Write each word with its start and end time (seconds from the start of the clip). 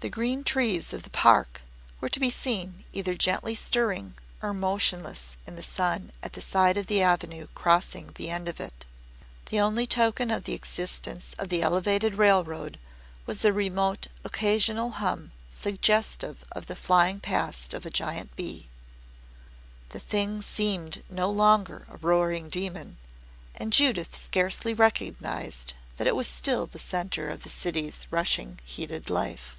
The 0.00 0.10
green 0.10 0.44
trees 0.44 0.92
of 0.92 1.04
the 1.04 1.10
Park 1.10 1.62
were 2.02 2.10
to 2.10 2.20
be 2.20 2.28
seen 2.28 2.84
either 2.92 3.14
gently 3.14 3.54
stirring 3.54 4.14
or 4.42 4.52
motionless 4.52 5.38
in 5.46 5.56
the 5.56 5.62
sun 5.62 6.12
at 6.22 6.34
the 6.34 6.42
side 6.42 6.76
of 6.76 6.86
the 6.86 7.00
avenue 7.00 7.46
crossing 7.54 8.12
the 8.14 8.28
end 8.28 8.46
of 8.46 8.60
it. 8.60 8.84
The 9.46 9.58
only 9.58 9.86
token 9.86 10.30
of 10.30 10.44
the 10.44 10.52
existence 10.52 11.34
of 11.38 11.48
the 11.48 11.62
Elevated 11.62 12.16
Railroad 12.16 12.78
was 13.24 13.42
a 13.42 13.54
remote 13.54 14.08
occasional 14.22 14.90
hum 15.00 15.32
suggestive 15.50 16.44
of 16.52 16.66
the 16.66 16.76
flying 16.76 17.18
past 17.18 17.72
of 17.72 17.86
a 17.86 17.90
giant 17.90 18.36
bee. 18.36 18.68
The 19.88 19.98
thing 20.00 20.42
seemed 20.42 21.04
no 21.08 21.30
longer 21.30 21.86
a 21.90 21.96
roaring 21.96 22.50
demon, 22.50 22.98
and 23.54 23.72
Judith 23.72 24.14
scarcely 24.14 24.74
recognized 24.74 25.72
that 25.96 26.06
it 26.06 26.14
was 26.14 26.28
still 26.28 26.66
the 26.66 26.78
centre 26.78 27.30
of 27.30 27.44
the 27.44 27.48
city's 27.48 28.06
rushing, 28.10 28.60
heated 28.66 29.08
life. 29.08 29.56